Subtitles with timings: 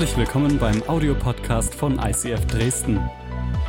[0.00, 2.98] Herzlich willkommen beim Audiopodcast von ICF Dresden.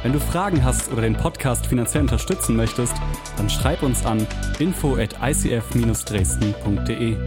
[0.02, 2.94] Wenn du Fragen hast oder den Podcast finanziell unterstützen möchtest,
[3.36, 4.26] dann schreib uns an
[4.58, 7.18] info at icf-dresden.de.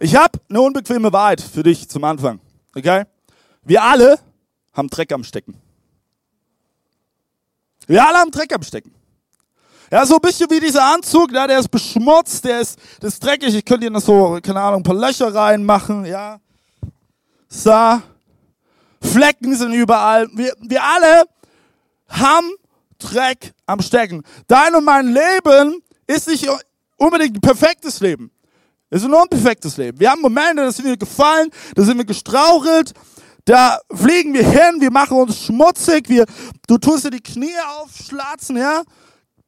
[0.00, 2.40] Ich habe eine unbequeme Wahrheit für dich zum Anfang.
[2.76, 3.04] Okay?
[3.62, 4.18] Wir alle
[4.74, 5.56] haben Dreck am Stecken.
[7.86, 8.94] Wir alle haben Dreck am Stecken.
[9.90, 13.22] Ja, so ein bisschen wie dieser Anzug, ja, der ist beschmutzt, der ist, der ist
[13.22, 13.54] dreckig.
[13.54, 16.38] Ich könnte noch so, keine Ahnung, ein paar Löcher reinmachen, ja.
[17.48, 18.00] So.
[19.00, 20.28] Flecken sind überall.
[20.32, 21.24] Wir, wir alle
[22.08, 22.50] haben
[22.98, 24.22] Dreck am Stecken.
[24.48, 26.48] Dein und mein Leben ist nicht
[26.96, 28.30] unbedingt ein perfektes Leben.
[28.90, 29.98] Es ist ein unperfektes Leben.
[29.98, 32.92] Wir haben Momente, da sind wir gefallen, da sind wir gestrauchelt,
[33.44, 36.24] da fliegen wir hin, wir machen uns schmutzig, wir,
[36.66, 38.82] du tust dir die Knie aufschlatzen, ja.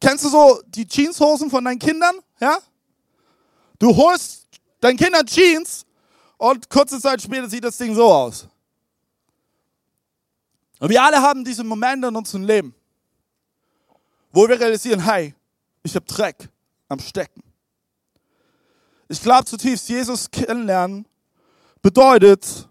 [0.00, 2.16] Kennst du so die Jeanshosen von deinen Kindern?
[2.40, 2.58] Ja?
[3.78, 4.46] Du holst
[4.80, 5.86] deinen Kindern Jeans
[6.36, 8.46] und kurze Zeit später sieht das Ding so aus.
[10.78, 12.74] Und wir alle haben diese Momente in unserem Leben,
[14.32, 15.34] wo wir realisieren, hey,
[15.82, 16.48] ich habe Dreck
[16.88, 17.42] am Stecken.
[19.08, 21.06] Ich glaube zutiefst, Jesus kennenlernen
[21.80, 22.68] bedeutet,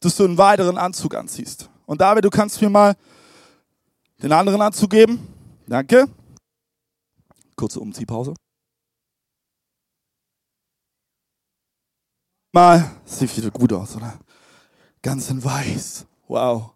[0.00, 1.68] dass du einen weiteren Anzug anziehst.
[1.84, 2.96] Und David, du kannst mir mal
[4.22, 5.26] den anderen Anzug geben.
[5.66, 6.08] Danke.
[7.56, 8.34] Kurze Umziehpause.
[12.52, 14.18] Mal, sieht wieder gut aus, oder?
[15.02, 16.06] Ganz in weiß.
[16.28, 16.70] Wow.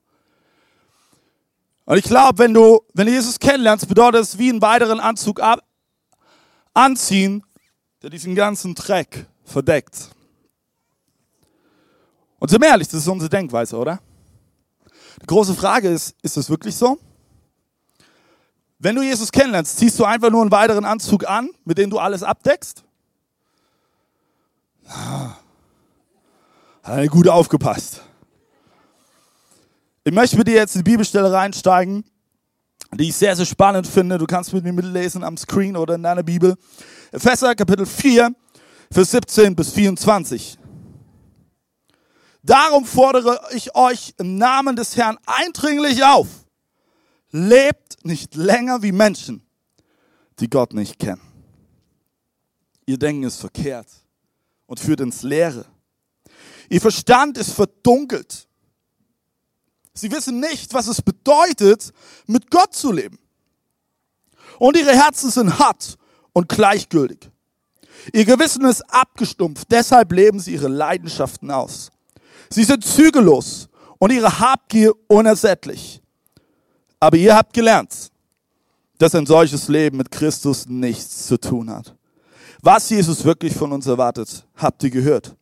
[1.84, 5.40] Und ich glaube, wenn du, wenn du Jesus kennenlernst, bedeutet es wie einen weiteren Anzug
[5.40, 5.60] ab,
[6.74, 7.44] anziehen,
[8.02, 10.10] der diesen ganzen Dreck verdeckt.
[12.38, 14.00] Und sind wir ehrlich, das ist unsere Denkweise, oder?
[15.22, 16.98] Die große Frage ist, ist es wirklich so?
[18.80, 21.98] Wenn du Jesus kennenlernst, ziehst du einfach nur einen weiteren Anzug an, mit dem du
[21.98, 22.84] alles abdeckst?
[24.86, 25.30] Ah,
[26.84, 28.02] hat gut aufgepasst.
[30.04, 32.04] Ich möchte mit dir jetzt in die Bibelstelle reinsteigen,
[32.94, 34.16] die ich sehr, sehr spannend finde.
[34.16, 36.54] Du kannst mit mir mitlesen am Screen oder in deiner Bibel.
[37.10, 38.30] Epheser Kapitel 4,
[38.92, 40.56] Vers 17 bis 24.
[42.44, 46.28] Darum fordere ich euch im Namen des Herrn eindringlich auf
[47.30, 49.42] Lebt nicht länger wie Menschen,
[50.40, 51.20] die Gott nicht kennen.
[52.86, 53.88] Ihr Denken ist verkehrt
[54.66, 55.66] und führt ins Leere.
[56.70, 58.48] Ihr Verstand ist verdunkelt.
[59.94, 61.92] Sie wissen nicht, was es bedeutet,
[62.26, 63.18] mit Gott zu leben.
[64.58, 65.96] Und ihre Herzen sind hart
[66.32, 67.30] und gleichgültig.
[68.12, 71.90] Ihr Gewissen ist abgestumpft, deshalb leben sie ihre Leidenschaften aus.
[72.48, 73.68] Sie sind zügellos
[73.98, 76.00] und ihre Habgier unersättlich.
[77.00, 78.10] Aber ihr habt gelernt,
[78.98, 81.94] dass ein solches Leben mit Christus nichts zu tun hat.
[82.60, 85.36] Was Jesus wirklich von uns erwartet, habt ihr gehört.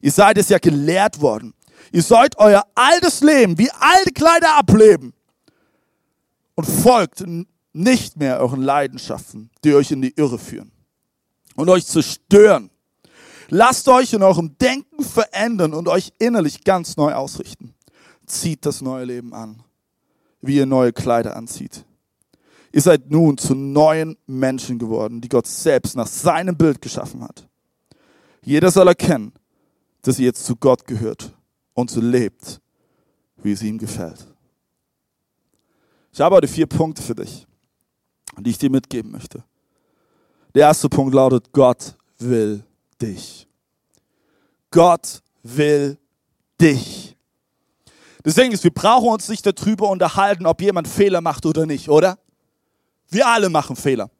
[0.00, 1.54] Ihr seid es ja gelehrt worden.
[1.92, 5.14] Ihr sollt euer altes Leben wie alte Kleider ableben
[6.56, 7.24] und folgt
[7.72, 10.72] nicht mehr euren Leidenschaften, die euch in die Irre führen
[11.54, 12.70] und euch zerstören.
[13.48, 17.74] Lasst euch in eurem Denken verändern und euch innerlich ganz neu ausrichten.
[18.26, 19.62] Zieht das neue Leben an
[20.40, 21.84] wie ihr neue Kleider anzieht.
[22.72, 27.48] Ihr seid nun zu neuen Menschen geworden, die Gott selbst nach seinem Bild geschaffen hat.
[28.42, 29.32] Jeder soll erkennen,
[30.02, 31.34] dass ihr jetzt zu Gott gehört
[31.74, 32.60] und so lebt,
[33.36, 34.26] wie es ihm gefällt.
[36.12, 37.46] Ich habe heute vier Punkte für dich,
[38.38, 39.44] die ich dir mitgeben möchte.
[40.54, 42.64] Der erste Punkt lautet, Gott will
[43.00, 43.46] dich.
[44.70, 45.98] Gott will
[46.60, 47.17] dich.
[48.24, 52.18] Deswegen ist, wir brauchen uns nicht darüber unterhalten, ob jemand Fehler macht oder nicht, oder?
[53.08, 54.10] Wir alle machen Fehler.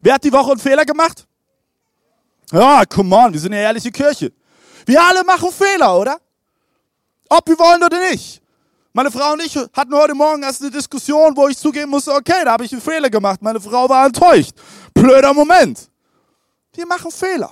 [0.00, 1.26] Wer hat die Woche einen Fehler gemacht?
[2.52, 4.32] Ja, come on, wir sind eine ehrliche Kirche.
[4.86, 6.18] Wir alle machen Fehler, oder?
[7.28, 8.42] Ob wir wollen oder nicht.
[8.92, 12.44] Meine Frau und ich hatten heute Morgen erst eine Diskussion, wo ich zugeben musste, okay,
[12.44, 13.42] da habe ich einen Fehler gemacht.
[13.42, 14.52] Meine Frau war enttäuscht.
[14.92, 15.90] Blöder Moment.
[16.72, 17.50] Wir machen Fehler.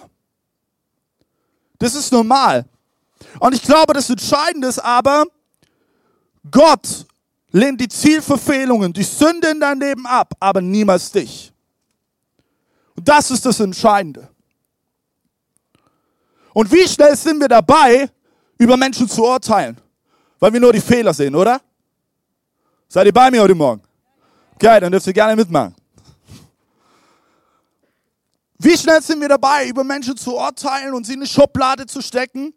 [1.79, 2.65] Das ist normal.
[3.41, 5.25] Und ich glaube, das Entscheidende ist aber,
[6.51, 7.07] Gott
[7.51, 11.53] lehnt die Zielverfehlungen, die Sünde in dein Leben ab, aber niemals dich.
[12.97, 14.29] Und das ist das Entscheidende.
[16.55, 18.11] Und wie schnell sind wir dabei,
[18.59, 19.81] über Menschen zu urteilen?
[20.39, 21.61] Weil wir nur die Fehler sehen, oder?
[22.89, 23.83] Seid ihr bei mir heute Morgen?
[24.55, 25.75] Okay, dann dürft ihr gerne mitmachen.
[28.59, 32.01] Wie schnell sind wir dabei, über Menschen zu urteilen und sie in eine Schublade zu
[32.01, 32.55] stecken?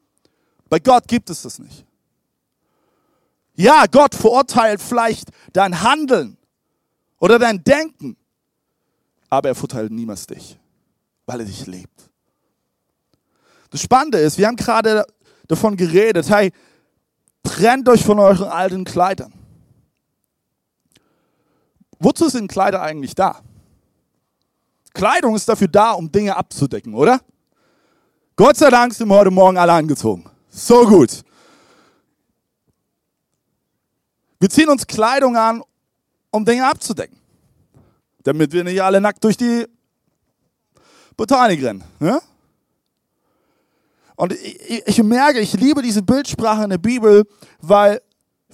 [0.69, 1.85] Bei Gott gibt es das nicht.
[3.55, 6.37] Ja, Gott verurteilt vielleicht dein Handeln
[7.19, 8.17] oder dein Denken,
[9.29, 10.57] aber er verurteilt niemals dich.
[11.25, 12.09] weil er dich liebt.
[13.71, 15.05] Das Spannende ist, wir haben gerade
[15.47, 16.51] davon geredet, hey,
[17.43, 19.33] trennt euch von euren alten Kleidern.
[21.99, 23.39] Wozu sind Kleider eigentlich da?
[24.93, 27.19] Kleidung ist dafür da, um Dinge abzudecken, oder?
[28.35, 30.29] Gott sei Dank sind wir heute Morgen alle angezogen.
[30.49, 31.23] So gut.
[34.39, 35.63] Wir ziehen uns Kleidung an,
[36.31, 37.17] um Dinge abzudecken.
[38.23, 39.65] Damit wir nicht alle nackt durch die
[41.15, 41.83] Botanik rennen.
[41.99, 42.21] Ne?
[44.15, 47.25] Und ich, ich merke, ich liebe diese Bildsprache in der Bibel,
[47.61, 48.01] weil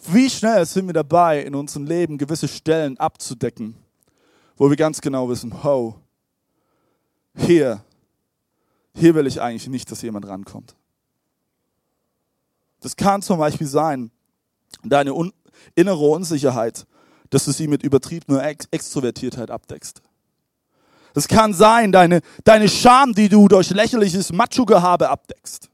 [0.08, 3.76] wie schnell sind wir dabei, in unserem Leben gewisse Stellen abzudecken,
[4.58, 5.96] wo wir ganz genau wissen, oh,
[7.36, 7.84] hier,
[8.96, 10.76] hier will ich eigentlich nicht, dass jemand rankommt.
[12.80, 14.12] Das kann zum Beispiel sein,
[14.84, 15.32] deine un
[15.76, 16.86] innere Unsicherheit,
[17.30, 20.02] dass du sie mit übertriebener Ex Extrovertiertheit abdeckst.
[21.14, 25.70] Es kann sein, deine, deine Scham, die du durch lächerliches Macho-Gehabe abdeckst.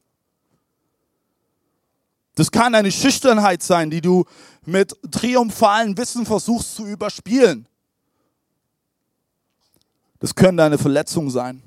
[2.34, 4.24] Das kann eine Schüchternheit sein, die du
[4.64, 7.66] mit triumphalen Wissen versuchst zu überspielen.
[10.20, 11.62] Das können deine Verletzungen sein,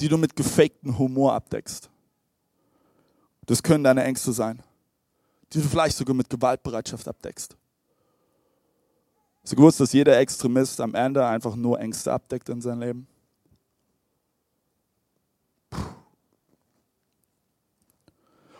[0.00, 1.90] die du mit gefakten Humor abdeckst.
[3.46, 4.62] Das können deine Ängste sein,
[5.52, 7.56] die du vielleicht sogar mit Gewaltbereitschaft abdeckst.
[9.42, 13.06] Hast du gewusst, dass jeder Extremist am Ende einfach nur Ängste abdeckt in seinem Leben?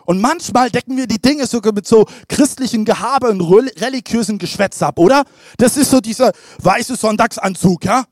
[0.05, 4.99] Und manchmal decken wir die Dinge sogar mit so christlichen Gehabe und religiösen Geschwätz ab,
[4.99, 5.23] oder?
[5.57, 8.03] Das ist so dieser weiße Sonntagsanzug, ja?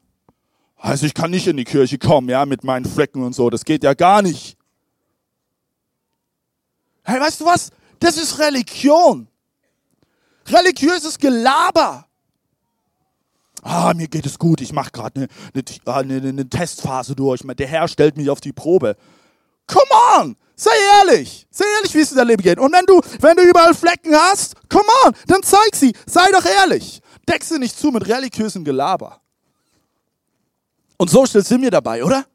[0.78, 3.50] Also ich kann nicht in die Kirche kommen, ja, mit meinen Flecken und so.
[3.50, 4.58] Das geht ja gar nicht.
[7.04, 7.72] Hey, weißt du was?
[8.02, 9.30] Das ist Religion.
[10.48, 12.06] Religiöses Gelaber
[13.62, 17.68] ah, mir geht es gut, ich mache gerade eine, eine, eine, eine Testphase durch, der
[17.68, 18.96] Herr stellt mich auf die Probe.
[19.68, 22.60] Come on, sei ehrlich, sei ehrlich, wie es in deinem Leben geht.
[22.60, 26.46] Und wenn du, wenn du überall Flecken hast, come on, dann zeig sie, sei doch
[26.46, 27.02] ehrlich.
[27.28, 29.22] Deck sie nicht zu mit religiösem Gelaber.
[30.98, 32.26] Und so schnell sind wir dabei, oder?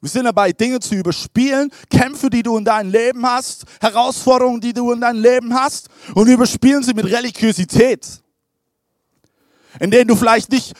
[0.00, 4.72] Wir sind dabei, Dinge zu überspielen, Kämpfe, die du in deinem Leben hast, Herausforderungen, die
[4.72, 8.22] du in deinem Leben hast, und überspielen sie mit Religiosität
[9.80, 10.74] in denen du vielleicht nicht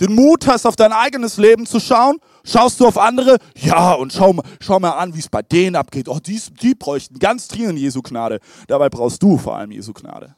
[0.00, 4.12] den Mut hast, auf dein eigenes Leben zu schauen, schaust du auf andere, ja, und
[4.12, 6.08] schau, schau mal an, wie es bei denen abgeht.
[6.08, 8.38] Oh, die, die bräuchten ganz dringend Jesu Gnade.
[8.68, 10.36] Dabei brauchst du vor allem Jesu Gnade.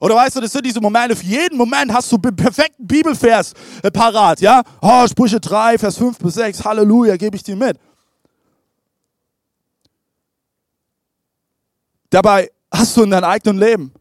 [0.00, 3.52] Oder weißt du, das sind diese Momente, für jeden Moment hast du perfekten Bibelvers
[3.82, 4.62] äh, parat, ja?
[4.80, 7.78] Oh, Sprüche 3, Vers 5 bis 6, Halleluja, gebe ich dir mit.
[12.08, 13.92] Dabei hast du in deinem eigenen Leben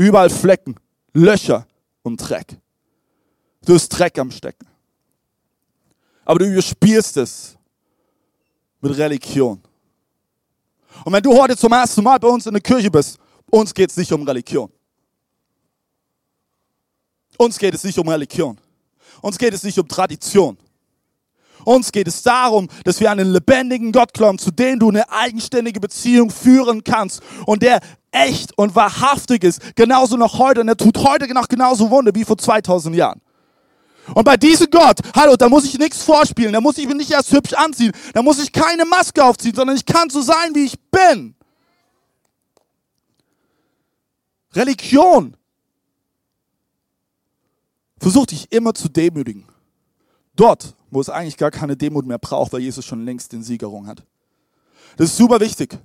[0.00, 0.76] Überall Flecken,
[1.12, 1.66] Löcher
[2.02, 2.56] und Dreck.
[3.66, 4.66] Du hast Dreck am Stecken.
[6.24, 7.58] Aber du überspielst es
[8.80, 9.60] mit Religion.
[11.04, 13.18] Und wenn du heute zum ersten Mal bei uns in der Kirche bist,
[13.50, 14.72] uns geht es nicht um Religion.
[17.40, 18.58] Uns geht es nicht um Religion.
[19.22, 20.58] Uns geht es nicht um Tradition.
[21.64, 25.10] Uns geht es darum, dass wir an einen lebendigen Gott glauben, zu dem du eine
[25.10, 27.80] eigenständige Beziehung führen kannst und der
[28.10, 32.24] echt und wahrhaftig ist, genauso noch heute und er tut heute noch genauso Wunder wie
[32.24, 33.22] vor 2000 Jahren.
[34.12, 37.10] Und bei diesem Gott, hallo, da muss ich nichts vorspielen, da muss ich mich nicht
[37.10, 40.66] erst hübsch anziehen, da muss ich keine Maske aufziehen, sondern ich kann so sein, wie
[40.66, 41.34] ich bin.
[44.54, 45.38] Religion
[48.00, 49.44] versucht dich immer zu demütigen.
[50.34, 53.86] Dort, wo es eigentlich gar keine Demut mehr braucht, weil Jesus schon längst den Siegerung
[53.86, 54.04] hat.
[54.96, 55.78] Das ist super wichtig.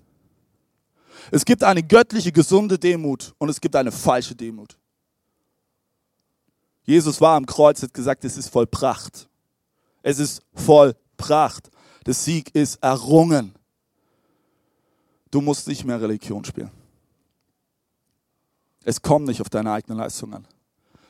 [1.31, 4.77] Es gibt eine göttliche, gesunde Demut und es gibt eine falsche Demut.
[6.83, 9.27] Jesus war am Kreuz, hat gesagt, es ist vollbracht.
[10.03, 11.69] Es ist vollbracht.
[12.05, 13.55] Der Sieg ist errungen.
[15.31, 16.71] Du musst nicht mehr Religion spielen.
[18.83, 20.47] Es kommt nicht auf deine eigene Leistung an.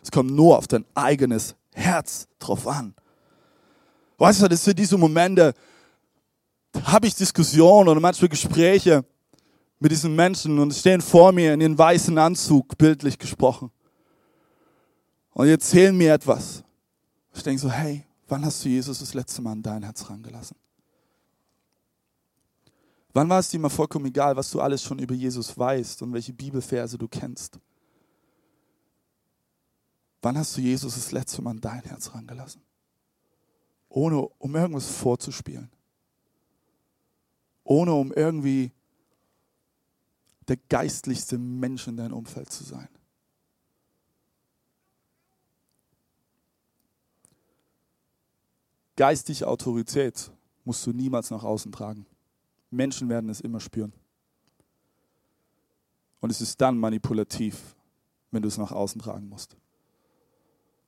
[0.06, 2.94] Es kommt nur auf dein eigenes Herz drauf an.
[4.20, 5.52] Weißt du, das sind diese Momente,
[6.84, 9.04] habe ich Diskussionen oder manchmal Gespräche
[9.80, 13.72] mit diesen Menschen und stehen vor mir in ihren weißen Anzug, bildlich gesprochen.
[15.32, 16.64] Und erzählen mir etwas.
[17.34, 20.56] Ich denke so, hey, wann hast du Jesus das letzte Mal in dein Herz rangelassen?
[23.12, 26.14] Wann war es dir mal vollkommen egal, was du alles schon über Jesus weißt und
[26.14, 27.60] welche Bibelverse du kennst?
[30.25, 32.62] Wann hast du Jesus das letzte Mal in dein Herz rangelassen?
[33.96, 35.72] ohne um irgendwas vorzuspielen.
[37.63, 38.74] Ohne um irgendwie
[40.50, 42.89] der geistlichste Mensch in deinem Umfeld zu sein.
[48.98, 50.29] Geistige Autorität
[50.65, 52.05] musst du niemals nach außen tragen.
[52.70, 53.94] Menschen werden es immer spüren.
[56.20, 57.77] Und es ist dann manipulativ,
[58.32, 59.55] wenn du es nach außen tragen musst.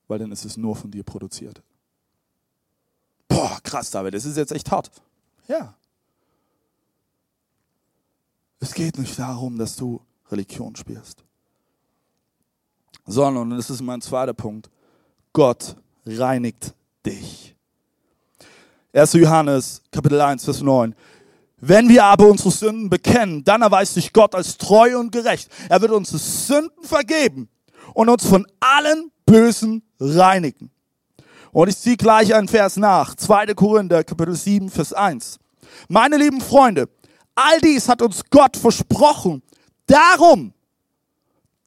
[0.08, 1.62] Weil dann ist es nur von dir produziert.
[3.28, 4.90] Boah, krass, David, das ist jetzt echt hart.
[5.48, 5.76] Ja.
[8.60, 11.24] Es geht nicht darum, dass du Religion spielst.
[13.06, 14.70] Sondern, und das ist mein zweiter Punkt,
[15.34, 16.74] Gott reinigt
[17.06, 17.56] dich.
[18.94, 19.14] 1.
[19.14, 20.96] Johannes, Kapitel 1, Vers 9.
[21.60, 25.50] Wenn wir aber unsere Sünden bekennen, dann erweist sich Gott als treu und gerecht.
[25.70, 27.50] Er wird unsere Sünden vergeben
[27.94, 30.72] und uns von allen Bösen reinigen.
[31.52, 33.16] Und ich ziehe gleich einen Vers nach.
[33.16, 33.48] 2.
[33.54, 35.38] Korinther, Kapitel 7, Vers 1.
[35.90, 36.90] Meine lieben Freunde,
[37.36, 39.44] all dies hat uns Gott versprochen.
[39.86, 40.54] Darum,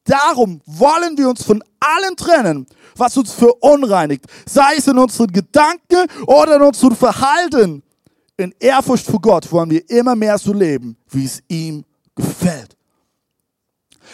[0.03, 2.65] darum wollen wir uns von allen trennen,
[2.95, 7.83] was uns verunreinigt, sei es in unseren Gedanken oder in unserem Verhalten.
[8.37, 12.75] In Ehrfurcht vor Gott wollen wir immer mehr so leben, wie es ihm gefällt.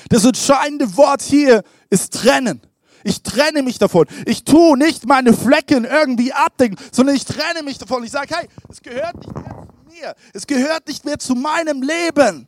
[0.10, 2.62] Das entscheidende Wort hier ist trennen.
[3.04, 4.06] Ich trenne mich davon.
[4.26, 8.04] Ich tue nicht meine Flecken irgendwie abdecken, sondern ich trenne mich davon.
[8.04, 10.16] Ich sage, hey, es gehört nicht mehr zu mir.
[10.34, 12.48] Es gehört nicht mehr zu meinem Leben.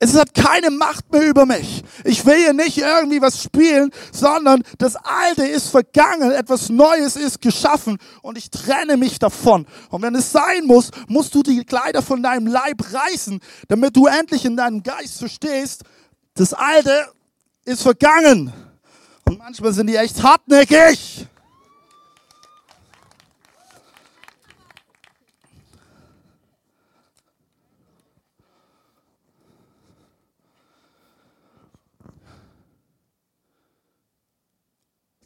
[0.00, 1.82] Es hat keine Macht mehr über mich.
[2.04, 7.40] Ich will hier nicht irgendwie was spielen, sondern das Alte ist vergangen, etwas Neues ist
[7.40, 9.66] geschaffen und ich trenne mich davon.
[9.90, 14.06] Und wenn es sein muss, musst du die Kleider von deinem Leib reißen, damit du
[14.06, 15.82] endlich in deinem Geist verstehst,
[16.34, 17.08] das Alte
[17.64, 18.52] ist vergangen.
[19.24, 21.26] Und manchmal sind die echt hartnäckig.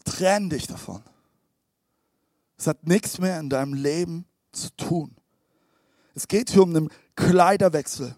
[0.05, 1.03] Trenn dich davon.
[2.57, 5.17] Es hat nichts mehr in deinem Leben zu tun.
[6.15, 8.15] Es geht hier um einen Kleiderwechsel.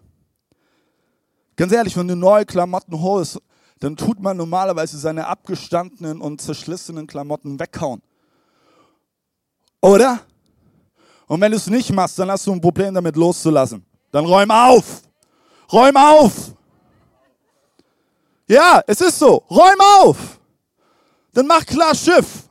[1.55, 3.39] Ganz ehrlich, wenn du neue Klamotten holst,
[3.79, 8.01] dann tut man normalerweise seine abgestandenen und zerschlissenen Klamotten weghauen.
[9.81, 10.21] Oder?
[11.27, 13.85] Und wenn du es nicht machst, dann hast du ein Problem damit loszulassen.
[14.11, 15.01] Dann räum auf.
[15.71, 16.53] Räum auf.
[18.47, 19.43] Ja, es ist so.
[19.49, 20.39] Räum auf.
[21.33, 22.44] Dann mach klar Schiff.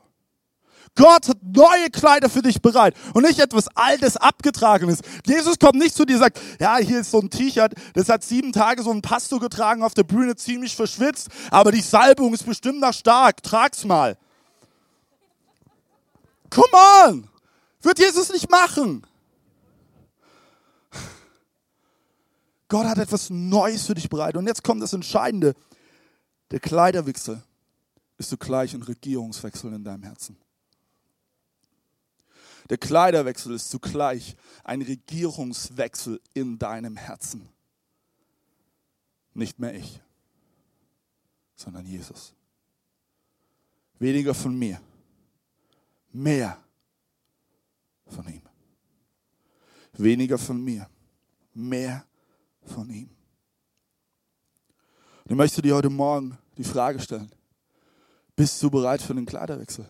[0.97, 5.01] Gott hat neue Kleider für dich bereit und nicht etwas Altes, Abgetragenes.
[5.27, 8.23] Jesus kommt nicht zu dir und sagt, ja, hier ist so ein T-Shirt, das hat
[8.23, 12.47] sieben Tage so ein Pastor getragen auf der Bühne, ziemlich verschwitzt, aber die Salbung ist
[12.47, 14.17] bestimmt noch stark, trag's mal.
[16.51, 17.29] Come on!
[17.83, 19.05] Wird Jesus nicht machen.
[22.69, 24.37] Gott hat etwas Neues für dich bereit.
[24.37, 25.55] Und jetzt kommt das Entscheidende.
[26.51, 27.43] Der Kleiderwechsel
[28.17, 30.37] ist zugleich ein Regierungswechsel in deinem Herzen.
[32.71, 37.49] Der Kleiderwechsel ist zugleich ein Regierungswechsel in deinem Herzen.
[39.35, 40.01] Nicht mehr ich,
[41.57, 42.35] sondern Jesus.
[43.99, 44.81] Weniger von mir,
[46.13, 46.63] mehr
[48.07, 48.43] von ihm.
[49.93, 50.89] Weniger von mir,
[51.53, 52.05] mehr
[52.65, 53.11] von ihm.
[55.25, 57.31] Und ich möchte dir heute Morgen die Frage stellen,
[58.37, 59.87] bist du bereit für den Kleiderwechsel?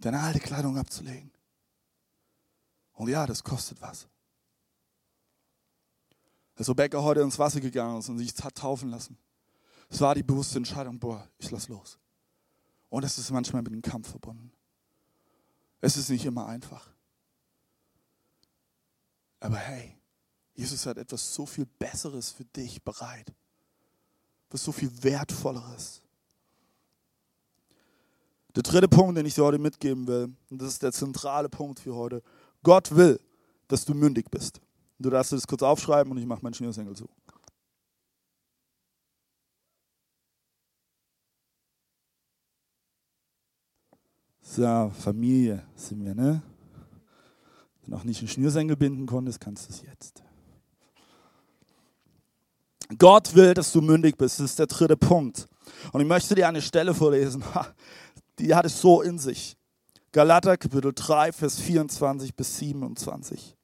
[0.00, 1.30] Deine alte Kleidung abzulegen.
[2.92, 4.08] Und ja, das kostet was.
[6.54, 9.18] Als Rebecca heute ins Wasser gegangen ist und sich hat taufen lassen,
[9.88, 11.98] es war die bewusste Entscheidung, boah, ich lass los.
[12.88, 14.50] Und es ist manchmal mit einem Kampf verbunden.
[15.80, 16.90] Es ist nicht immer einfach.
[19.40, 19.96] Aber hey,
[20.54, 23.32] Jesus hat etwas so viel Besseres für dich bereit.
[24.48, 26.02] Was so viel Wertvolleres.
[28.56, 31.78] Der dritte Punkt, den ich dir heute mitgeben will, und das ist der zentrale Punkt
[31.78, 32.22] für heute.
[32.62, 33.20] Gott will,
[33.68, 34.62] dass du mündig bist.
[34.98, 37.06] Du darfst das kurz aufschreiben und ich mache meinen Schnürsenkel zu.
[44.40, 46.42] So, Familie sind wir, ne?
[47.82, 50.22] Wenn du noch nicht einen Schnürsenkel binden konntest, kannst du es jetzt.
[52.96, 54.40] Gott will, dass du mündig bist.
[54.40, 55.46] Das ist der dritte Punkt.
[55.92, 57.44] Und ich möchte dir eine Stelle vorlesen
[58.38, 59.56] die hat es so in sich.
[60.12, 63.56] Galater Kapitel 3, Vers 24 bis 27.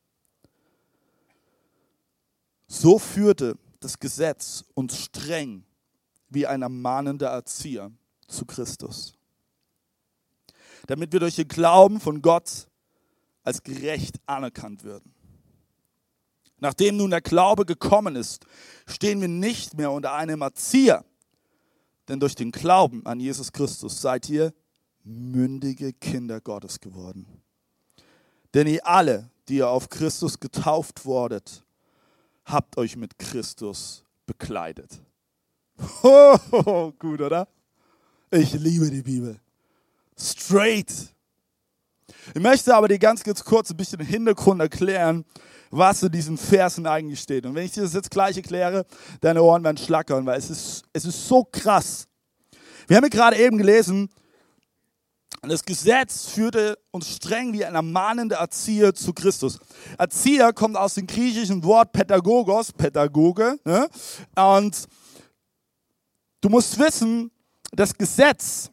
[2.66, 5.64] So führte das Gesetz uns streng
[6.28, 7.90] wie ein ermahnender Erzieher
[8.26, 9.14] zu Christus,
[10.86, 12.66] damit wir durch den Glauben von Gott
[13.44, 15.12] als gerecht anerkannt würden.
[16.58, 18.46] Nachdem nun der Glaube gekommen ist,
[18.86, 21.04] stehen wir nicht mehr unter einem Erzieher,
[22.08, 24.54] denn durch den Glauben an Jesus Christus seid ihr
[25.04, 27.26] mündige Kinder Gottes geworden.
[28.54, 31.64] Denn ihr alle, die ihr auf Christus getauft wurdet,
[32.44, 35.00] habt euch mit Christus bekleidet.
[36.02, 37.48] Oh, gut, oder?
[38.30, 39.40] Ich liebe die Bibel.
[40.18, 40.92] Straight.
[42.34, 45.24] Ich möchte aber dir ganz, ganz kurz ein bisschen Hintergrund erklären,
[45.70, 47.46] was in diesen Versen eigentlich steht.
[47.46, 48.86] Und wenn ich dir das jetzt gleich erkläre,
[49.20, 52.06] deine Ohren werden schlackern, weil es ist, es ist so krass.
[52.86, 54.08] Wir haben ja gerade eben gelesen,
[55.50, 59.58] das Gesetz führte uns streng wie ein ermahnender Erzieher zu Christus.
[59.98, 63.58] Erzieher kommt aus dem griechischen Wort Pädagogos, Pädagoge.
[63.64, 63.88] Ne?
[64.36, 64.86] Und
[66.40, 67.32] du musst wissen,
[67.72, 68.70] das Gesetz,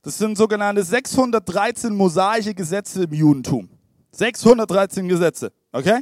[0.00, 3.68] das sind sogenannte 613 mosaische Gesetze im Judentum.
[4.12, 6.00] 613 Gesetze, okay?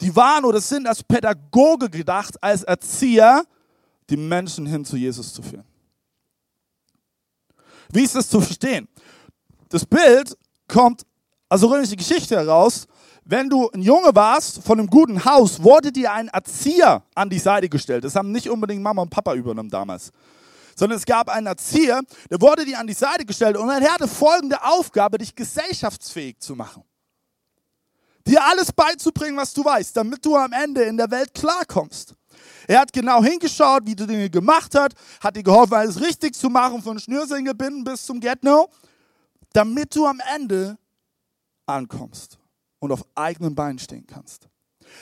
[0.00, 3.44] Die waren oder sind als Pädagoge gedacht, als Erzieher,
[4.10, 5.64] die Menschen hin zu Jesus zu führen.
[7.94, 8.88] Wie ist das zu verstehen?
[9.68, 10.36] Das Bild
[10.66, 11.02] kommt
[11.48, 12.86] aus der römischen Geschichte heraus.
[13.24, 17.38] Wenn du ein Junge warst von einem guten Haus, wurde dir ein Erzieher an die
[17.38, 18.02] Seite gestellt.
[18.02, 20.10] Das haben nicht unbedingt Mama und Papa übernommen damals.
[20.74, 24.08] Sondern es gab einen Erzieher, der wurde dir an die Seite gestellt und er hatte
[24.08, 26.82] folgende Aufgabe, dich gesellschaftsfähig zu machen.
[28.26, 32.16] Dir alles beizubringen, was du weißt, damit du am Ende in der Welt klarkommst.
[32.66, 36.48] Er hat genau hingeschaut, wie du Dinge gemacht hast, hat dir geholfen, alles richtig zu
[36.48, 38.68] machen, von Schnürsenkelbinden bis zum Get-No,
[39.52, 40.78] damit du am Ende
[41.66, 42.38] ankommst
[42.78, 44.48] und auf eigenen Beinen stehen kannst.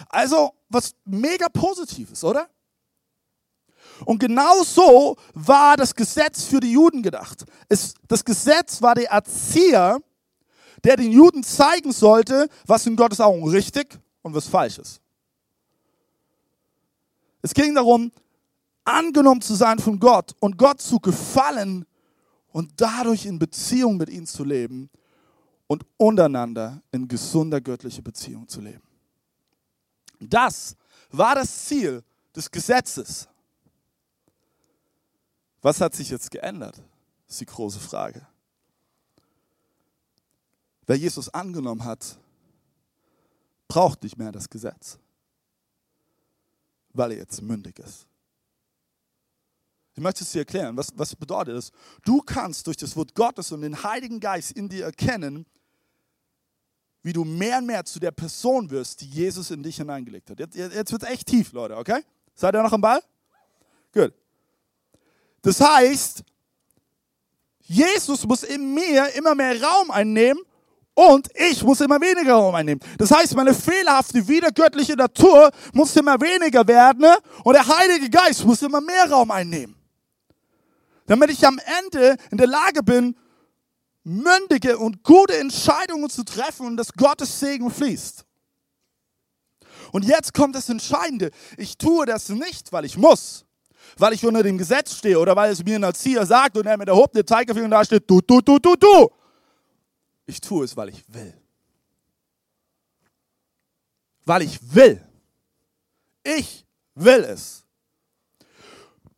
[0.08, 2.48] Also, was mega Positives, oder?
[4.04, 7.44] Und genau so war das Gesetz für die Juden gedacht.
[7.68, 10.00] Es, das Gesetz war der Erzieher,
[10.84, 15.01] der den Juden zeigen sollte, was in Gottes Augen richtig und was falsch ist.
[17.42, 18.12] Es ging darum,
[18.84, 21.84] angenommen zu sein von Gott und Gott zu gefallen
[22.48, 24.88] und dadurch in Beziehung mit ihm zu leben
[25.66, 28.82] und untereinander in gesunder göttlicher Beziehung zu leben.
[30.20, 30.76] Das
[31.10, 33.28] war das Ziel des Gesetzes.
[35.60, 36.80] Was hat sich jetzt geändert?
[37.28, 38.26] ist die große Frage.
[40.86, 42.18] Wer Jesus angenommen hat,
[43.68, 44.98] braucht nicht mehr das Gesetz
[46.94, 48.06] weil er jetzt mündig ist.
[49.94, 51.70] Ich möchte es dir erklären, was, was bedeutet das?
[52.04, 55.44] Du kannst durch das Wort Gottes und den Heiligen Geist in dir erkennen,
[57.02, 60.38] wie du mehr und mehr zu der Person wirst, die Jesus in dich hineingelegt hat.
[60.38, 62.02] Jetzt, jetzt wird es echt tief, Leute, okay?
[62.34, 63.02] Seid ihr noch am Ball?
[63.92, 64.14] Gut.
[65.42, 66.22] Das heißt,
[67.60, 70.42] Jesus muss in mir immer mehr Raum einnehmen
[70.94, 72.80] und ich muss immer weniger Raum einnehmen.
[72.98, 77.06] Das heißt, meine fehlerhafte, wiedergöttliche Natur muss immer weniger werden
[77.44, 79.74] und der Heilige Geist muss immer mehr Raum einnehmen.
[81.06, 83.16] Damit ich am Ende in der Lage bin,
[84.04, 88.24] mündige und gute Entscheidungen zu treffen und dass Gottes Segen fließt.
[89.92, 91.30] Und jetzt kommt das Entscheidende.
[91.56, 93.44] Ich tue das nicht, weil ich muss,
[93.98, 96.76] weil ich unter dem Gesetz stehe oder weil es mir ein Erzieher sagt und er
[96.76, 99.10] mit der erhobenen Zeigefinger da steht, du, du, du, du, du.
[100.32, 101.34] Ich tue es, weil ich will.
[104.24, 105.06] Weil ich will.
[106.24, 106.64] Ich
[106.94, 107.66] will es.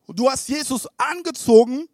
[0.06, 1.88] Und du hast Jesus angezogen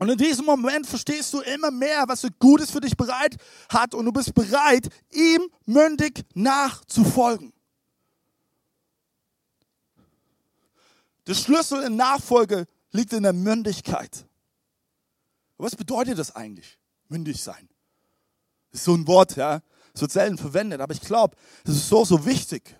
[0.00, 3.36] und in diesem Moment verstehst du immer mehr, was er Gutes für dich bereit
[3.68, 7.52] hat und du bist bereit, ihm mündig nachzufolgen.
[11.28, 14.26] Der Schlüssel in Nachfolge liegt in der Mündigkeit.
[15.58, 17.68] Was bedeutet das eigentlich, mündig sein?
[18.72, 19.60] Ist so ein Wort, ja.
[19.94, 22.74] Es wird selten verwendet, aber ich glaube, es ist so, so wichtig.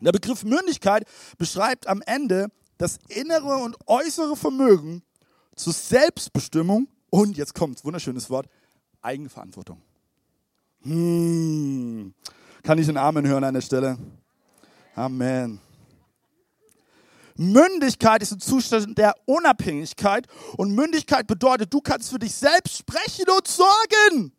[0.00, 1.04] Der Begriff Mündigkeit
[1.38, 5.02] beschreibt am Ende das innere und äußere Vermögen
[5.54, 8.48] zur Selbstbestimmung und, jetzt kommt, wunderschönes Wort,
[9.00, 9.80] Eigenverantwortung.
[10.82, 12.12] Hm.
[12.62, 13.96] Kann ich einen Amen hören an der Stelle?
[14.96, 15.60] Amen.
[17.36, 23.26] Mündigkeit ist ein Zustand der Unabhängigkeit und Mündigkeit bedeutet, du kannst für dich selbst sprechen
[23.28, 24.32] und sorgen.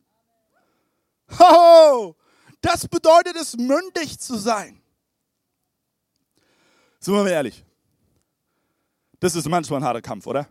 [1.40, 2.16] Ho,
[2.62, 4.82] das bedeutet es, mündig zu sein.
[7.00, 7.64] Sind wir mal ehrlich.
[9.20, 10.48] Das ist manchmal ein harter Kampf, oder?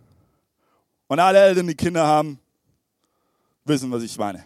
[1.06, 2.38] Und alle Eltern, die Kinder haben,
[3.64, 4.44] wissen, was ich meine.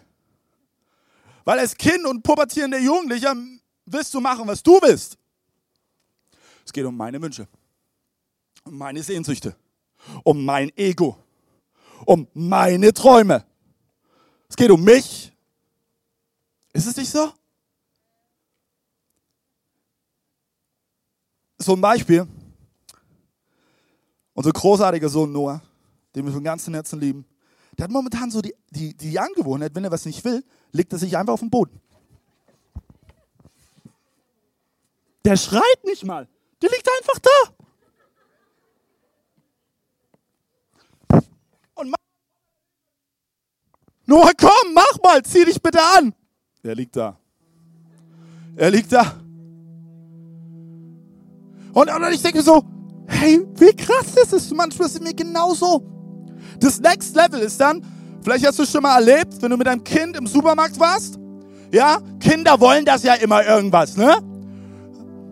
[1.45, 3.35] Weil als Kind und pubertierender Jugendlicher
[3.85, 5.17] willst du machen, was du willst.
[6.65, 7.47] Es geht um meine Wünsche,
[8.63, 9.55] um meine Sehnsüchte,
[10.23, 11.17] um mein Ego,
[12.05, 13.43] um meine Träume.
[14.47, 15.31] Es geht um mich
[16.73, 17.31] ist es nicht so?
[21.57, 22.27] So ein Beispiel.
[24.33, 25.61] Unser großartiger Sohn Noah,
[26.15, 27.25] den wir von ganzem Herzen lieben,
[27.77, 30.99] der hat momentan so die, die, die Angewohnheit, wenn er was nicht will, legt er
[30.99, 31.81] sich einfach auf den Boden.
[35.25, 36.27] Der schreit nicht mal.
[36.61, 37.29] Der liegt einfach da.
[41.75, 41.95] Und
[44.05, 46.13] Noah, komm, mach mal, zieh dich bitte an.
[46.63, 47.17] Er liegt da.
[48.55, 49.13] Er liegt da.
[51.73, 52.63] Und, und ich denke so,
[53.07, 54.51] hey, wie krass ist es?
[54.51, 55.83] Manchmal ist es mir genauso.
[56.59, 57.81] Das Next Level ist dann,
[58.21, 61.17] vielleicht hast du es schon mal erlebt, wenn du mit deinem Kind im Supermarkt warst.
[61.71, 64.15] Ja, Kinder wollen das ja immer irgendwas, ne?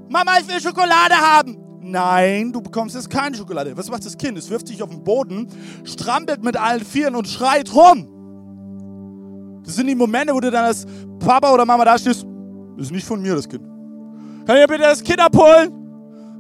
[0.10, 1.58] Mama, ich will Schokolade haben.
[1.82, 3.76] Nein, du bekommst jetzt keine Schokolade.
[3.76, 4.38] Was macht das Kind?
[4.38, 5.48] Es wirft sich auf den Boden,
[5.84, 8.17] strampelt mit allen Vieren und schreit rum.
[9.68, 10.86] Das sind die Momente, wo du dann als
[11.20, 12.26] Papa oder Mama da stehst.
[12.78, 13.64] Das ist nicht von mir, das Kind.
[14.46, 15.74] Kann ihr bitte das Kind abholen?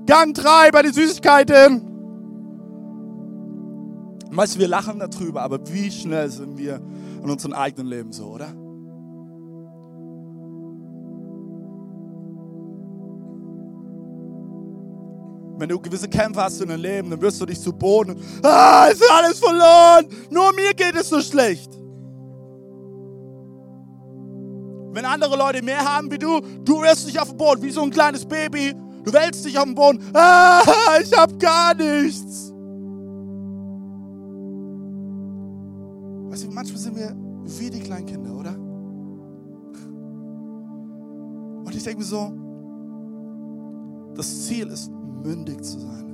[0.05, 1.81] Gang 3 bei den Süßigkeiten.
[4.31, 6.79] Weißt du, wir lachen darüber, aber wie schnell sind wir
[7.21, 8.47] in unserem eigenen Leben so, oder?
[15.59, 18.15] Wenn du gewisse Kämpfe hast in deinem Leben, dann wirst du dich zu Boden.
[18.41, 20.07] Ah, ist alles verloren.
[20.29, 21.76] Nur mir geht es so schlecht.
[24.97, 27.83] Wenn andere Leute mehr haben wie du, du wirst dich auf dem Boden wie so
[27.83, 28.73] ein kleines Baby.
[29.03, 30.03] Du wälzt dich auf dem Boden.
[30.11, 30.63] Ah,
[30.99, 32.51] ich habe gar nichts.
[36.31, 38.55] Weißt du, manchmal sind wir wie die Kleinkinder, oder?
[41.63, 42.33] Und ich denke mir so,
[44.15, 44.89] das Ziel ist
[45.23, 46.11] mündig zu sein.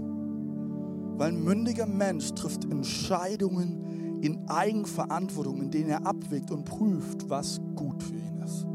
[1.15, 7.61] Weil ein mündiger Mensch trifft Entscheidungen in Eigenverantwortung, in denen er abwägt und prüft, was
[7.77, 8.67] gut für ihn ist.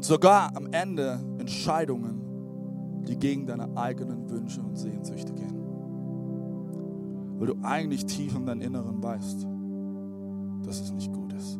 [0.00, 5.54] Und sogar am Ende Entscheidungen, die gegen deine eigenen Wünsche und Sehnsüchte gehen.
[7.38, 9.46] Weil du eigentlich tief in deinem Inneren weißt,
[10.64, 11.58] dass es nicht gut ist.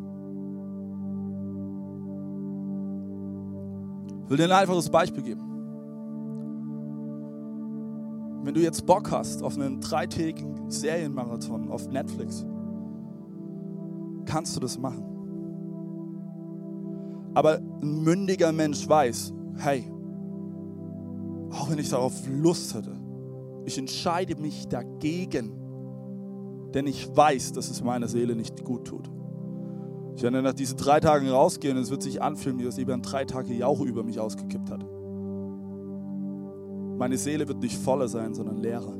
[4.27, 5.43] will dir ein einfaches Beispiel geben.
[8.43, 12.43] Wenn du jetzt Bock hast auf einen dreitägigen Serienmarathon auf Netflix,
[14.25, 15.11] kannst du das machen.
[17.33, 19.83] Aber ein mündiger Mensch weiß, hey,
[21.51, 22.99] auch wenn ich darauf Lust hätte,
[23.65, 25.51] ich entscheide mich dagegen,
[26.73, 29.09] denn ich weiß, dass es meiner Seele nicht gut tut.
[30.15, 33.09] Ich werde nach diesen drei Tagen rausgehen und es wird sich anfühlen, wie das jemand
[33.09, 34.85] drei Tage Jauch über mich ausgekippt hat.
[36.97, 38.93] Meine Seele wird nicht voller sein, sondern leerer.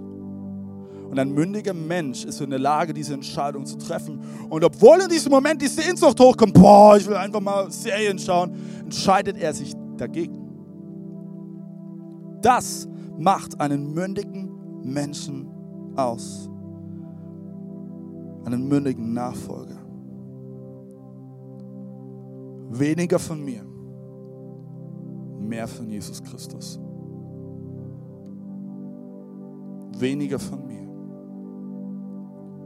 [1.12, 4.22] Und ein mündiger Mensch ist in der Lage, diese Entscheidung zu treffen.
[4.50, 8.56] Und obwohl in diesem Moment die Sehnsucht hochkommt, boah, ich will einfach mal Serien schauen,
[8.80, 10.40] entscheidet er sich dagegen.
[12.42, 12.88] Das
[13.20, 14.52] macht einen mündigen
[14.84, 15.48] Menschen
[15.98, 16.50] aus.
[18.46, 19.82] Einen mündigen Nachfolger.
[22.70, 23.66] Weniger von mir,
[25.42, 26.80] mehr von Jesus Christus.
[30.00, 30.88] Weniger von mir,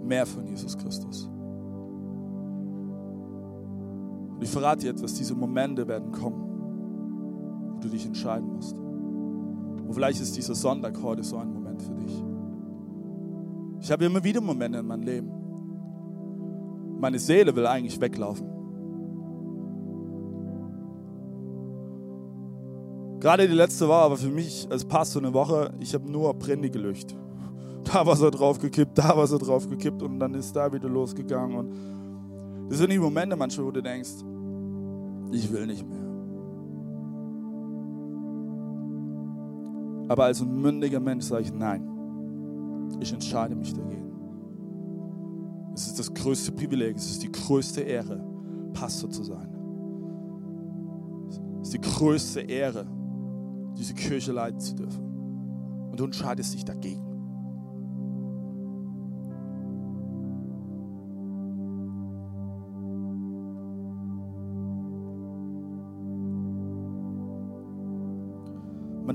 [0.05, 1.29] mehr von Jesus Christus.
[4.35, 8.77] Und ich verrate dir etwas, diese Momente werden kommen, wo du dich entscheiden musst.
[8.77, 12.23] Und vielleicht ist dieser Sonntag heute so ein Moment für dich.
[13.81, 15.31] Ich habe immer wieder Momente in meinem Leben.
[16.99, 18.47] Meine Seele will eigentlich weglaufen.
[23.19, 26.69] Gerade die letzte war aber für mich als Pastor eine Woche, ich habe nur Brände
[26.69, 27.15] gelöscht.
[27.85, 30.89] Da war sie drauf gekippt, da war sie drauf gekippt und dann ist da wieder
[30.89, 31.55] losgegangen.
[31.55, 34.09] Und das sind die Momente manchmal, wo du denkst,
[35.31, 36.05] ich will nicht mehr.
[40.07, 41.87] Aber als ein mündiger Mensch sage ich nein.
[42.99, 44.11] Ich entscheide mich dagegen.
[45.73, 48.23] Es ist das größte Privileg, es ist die größte Ehre,
[48.73, 49.49] Pastor zu sein.
[51.61, 52.85] Es ist die größte Ehre,
[53.77, 55.03] diese Kirche leiten zu dürfen.
[55.91, 57.14] Und du entscheidest dich dagegen.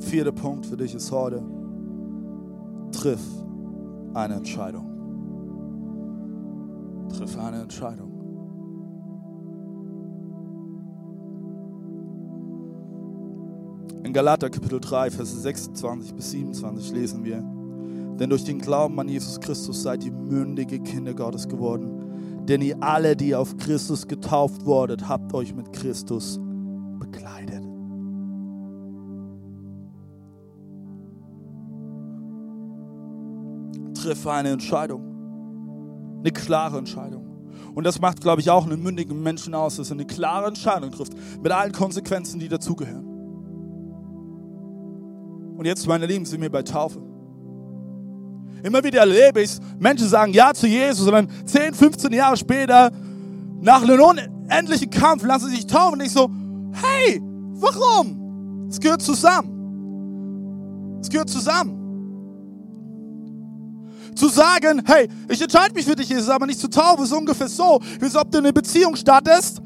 [0.01, 1.43] Mein vierter Punkt für dich ist heute,
[2.91, 3.21] triff
[4.15, 4.87] eine Entscheidung.
[7.11, 8.11] Triff eine Entscheidung.
[14.03, 17.45] In Galater Kapitel 3, Verse 26 bis 27 lesen wir,
[18.19, 22.47] denn durch den Glauben an Jesus Christus seid ihr mündige Kinder Gottes geworden.
[22.49, 26.41] Denn ihr alle, die auf Christus getauft wurdet, habt euch mit Christus
[33.95, 36.19] Triff eine Entscheidung.
[36.21, 37.31] Eine klare Entscheidung.
[37.75, 40.91] Und das macht, glaube ich, auch einen mündigen Menschen aus, dass er eine klare Entscheidung
[40.91, 43.05] trifft, mit allen Konsequenzen, die dazugehören.
[45.57, 47.01] Und jetzt, meine Lieben, sind wir bei Taufe.
[48.63, 52.91] Immer wieder erlebe ich Menschen sagen Ja zu Jesus und dann 10, 15 Jahre später,
[53.61, 56.31] nach einem unendlichen Kampf, lassen sie sich taufen und ich so,
[56.73, 57.21] hey,
[57.55, 58.67] warum?
[58.69, 60.99] Es gehört zusammen.
[61.01, 61.80] Es gehört zusammen.
[64.15, 67.49] Zu sagen, hey, ich entscheide mich für dich, Jesus, aber nicht zu taufen, ist ungefähr
[67.49, 69.61] so, wie als ob du eine Beziehung startest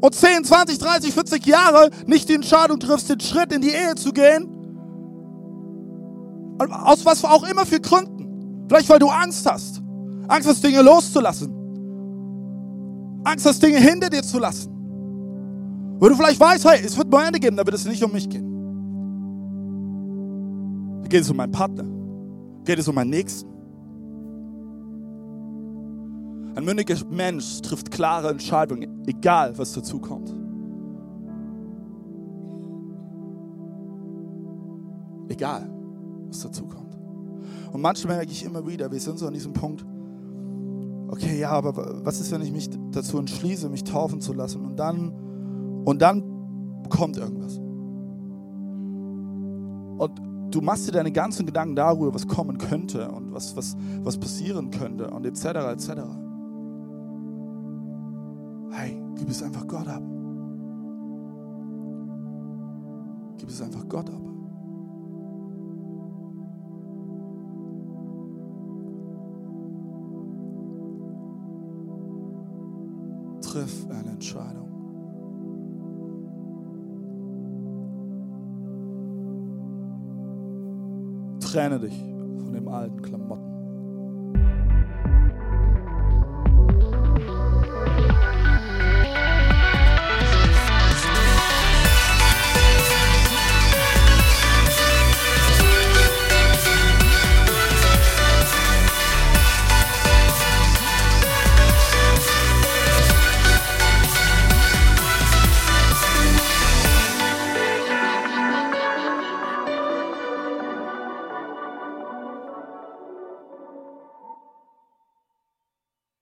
[0.00, 3.94] und 10, 20, 30, 40 Jahre nicht die Entscheidung triffst, den Schritt in die Ehe
[3.94, 4.48] zu gehen.
[6.58, 8.66] Aus was auch immer für Gründen.
[8.68, 9.80] Vielleicht weil du Angst hast.
[10.28, 11.52] Angst hast, Dinge loszulassen.
[13.24, 14.72] Angst hast, Dinge hinter dir zu lassen.
[16.00, 18.28] Wo du vielleicht weißt, hey, es wird Momente geben, da wird es nicht um mich
[18.28, 18.48] gehen.
[21.08, 21.84] Geht es um meinen Partner.
[22.64, 23.51] Geht es um meinen Nächsten.
[26.54, 30.34] Ein mündiger Mensch trifft klare Entscheidungen, egal was dazu kommt.
[35.30, 35.70] Egal,
[36.28, 36.98] was dazu kommt.
[37.72, 39.86] Und manchmal merke ich immer wieder, wir sind so an diesem Punkt,
[41.08, 44.76] okay, ja, aber was ist, wenn ich mich dazu entschließe, mich taufen zu lassen und
[44.76, 45.12] dann,
[45.84, 46.22] und dann
[46.90, 47.56] kommt irgendwas.
[49.98, 54.18] Und du machst dir deine ganzen Gedanken darüber, was kommen könnte und was, was, was
[54.18, 55.44] passieren könnte und etc.
[55.72, 56.21] etc.
[58.72, 60.02] Hey, gib es einfach Gott ab.
[63.36, 64.20] Gib es einfach Gott ab.
[73.42, 74.68] Triff eine Entscheidung.
[81.40, 81.98] Trenne dich
[82.38, 83.41] von dem alten Klamotten.